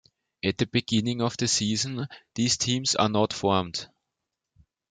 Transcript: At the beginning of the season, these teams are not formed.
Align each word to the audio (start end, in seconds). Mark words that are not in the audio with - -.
At 0.43 0.57
the 0.57 0.65
beginning 0.65 1.21
of 1.21 1.37
the 1.37 1.47
season, 1.47 2.07
these 2.33 2.57
teams 2.57 2.95
are 2.95 3.07
not 3.07 3.31
formed. 3.33 3.87